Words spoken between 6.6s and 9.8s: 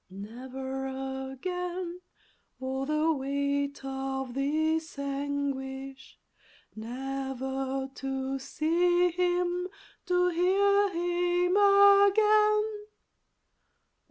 Never to see him,